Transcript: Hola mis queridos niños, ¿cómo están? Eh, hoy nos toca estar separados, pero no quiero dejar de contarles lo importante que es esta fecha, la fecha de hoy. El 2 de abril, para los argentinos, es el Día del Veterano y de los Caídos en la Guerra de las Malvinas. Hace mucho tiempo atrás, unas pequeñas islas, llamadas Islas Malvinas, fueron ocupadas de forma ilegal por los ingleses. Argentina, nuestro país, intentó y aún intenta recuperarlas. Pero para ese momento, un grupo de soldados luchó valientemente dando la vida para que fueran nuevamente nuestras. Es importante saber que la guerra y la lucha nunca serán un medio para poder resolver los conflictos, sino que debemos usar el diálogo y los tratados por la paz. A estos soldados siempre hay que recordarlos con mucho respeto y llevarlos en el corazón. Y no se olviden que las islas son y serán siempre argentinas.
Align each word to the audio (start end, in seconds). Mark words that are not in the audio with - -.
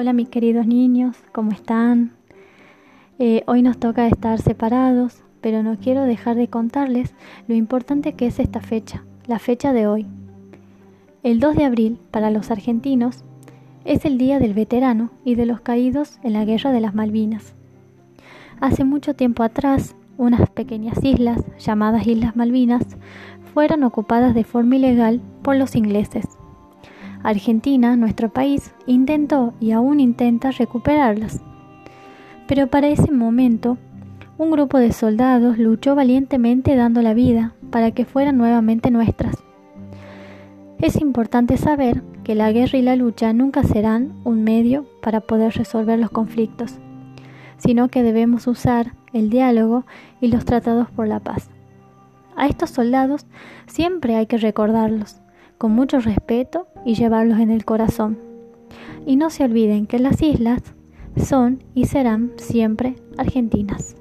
Hola 0.00 0.12
mis 0.12 0.28
queridos 0.28 0.64
niños, 0.64 1.16
¿cómo 1.32 1.50
están? 1.50 2.12
Eh, 3.18 3.42
hoy 3.48 3.62
nos 3.62 3.78
toca 3.78 4.06
estar 4.06 4.40
separados, 4.40 5.24
pero 5.40 5.64
no 5.64 5.76
quiero 5.76 6.04
dejar 6.04 6.36
de 6.36 6.46
contarles 6.46 7.16
lo 7.48 7.56
importante 7.56 8.12
que 8.12 8.28
es 8.28 8.38
esta 8.38 8.60
fecha, 8.60 9.02
la 9.26 9.40
fecha 9.40 9.72
de 9.72 9.88
hoy. 9.88 10.06
El 11.24 11.40
2 11.40 11.56
de 11.56 11.64
abril, 11.64 11.98
para 12.12 12.30
los 12.30 12.52
argentinos, 12.52 13.24
es 13.84 14.04
el 14.04 14.18
Día 14.18 14.38
del 14.38 14.54
Veterano 14.54 15.10
y 15.24 15.34
de 15.34 15.46
los 15.46 15.62
Caídos 15.62 16.20
en 16.22 16.34
la 16.34 16.44
Guerra 16.44 16.70
de 16.70 16.80
las 16.80 16.94
Malvinas. 16.94 17.54
Hace 18.60 18.84
mucho 18.84 19.14
tiempo 19.14 19.42
atrás, 19.42 19.96
unas 20.16 20.48
pequeñas 20.50 21.02
islas, 21.02 21.44
llamadas 21.58 22.06
Islas 22.06 22.36
Malvinas, 22.36 22.86
fueron 23.52 23.82
ocupadas 23.82 24.32
de 24.32 24.44
forma 24.44 24.76
ilegal 24.76 25.20
por 25.42 25.56
los 25.56 25.74
ingleses. 25.74 26.38
Argentina, 27.28 27.94
nuestro 27.94 28.30
país, 28.30 28.72
intentó 28.86 29.52
y 29.60 29.72
aún 29.72 30.00
intenta 30.00 30.50
recuperarlas. 30.50 31.42
Pero 32.46 32.68
para 32.68 32.88
ese 32.88 33.12
momento, 33.12 33.76
un 34.38 34.50
grupo 34.50 34.78
de 34.78 34.94
soldados 34.94 35.58
luchó 35.58 35.94
valientemente 35.94 36.74
dando 36.74 37.02
la 37.02 37.12
vida 37.12 37.52
para 37.70 37.90
que 37.90 38.06
fueran 38.06 38.38
nuevamente 38.38 38.90
nuestras. 38.90 39.36
Es 40.78 40.96
importante 40.96 41.58
saber 41.58 42.02
que 42.24 42.34
la 42.34 42.50
guerra 42.50 42.78
y 42.78 42.82
la 42.82 42.96
lucha 42.96 43.34
nunca 43.34 43.62
serán 43.62 44.14
un 44.24 44.42
medio 44.42 44.86
para 45.02 45.20
poder 45.20 45.52
resolver 45.52 45.98
los 45.98 46.10
conflictos, 46.10 46.78
sino 47.58 47.88
que 47.88 48.02
debemos 48.02 48.46
usar 48.46 48.94
el 49.12 49.28
diálogo 49.28 49.84
y 50.22 50.28
los 50.28 50.46
tratados 50.46 50.90
por 50.92 51.06
la 51.06 51.20
paz. 51.20 51.50
A 52.36 52.46
estos 52.46 52.70
soldados 52.70 53.26
siempre 53.66 54.16
hay 54.16 54.24
que 54.24 54.38
recordarlos 54.38 55.20
con 55.58 55.72
mucho 55.72 56.00
respeto 56.00 56.68
y 56.84 56.94
llevarlos 56.94 57.40
en 57.40 57.50
el 57.50 57.64
corazón. 57.64 58.18
Y 59.06 59.16
no 59.16 59.30
se 59.30 59.44
olviden 59.44 59.86
que 59.86 59.98
las 59.98 60.22
islas 60.22 60.62
son 61.16 61.62
y 61.74 61.86
serán 61.86 62.32
siempre 62.36 62.96
argentinas. 63.16 63.96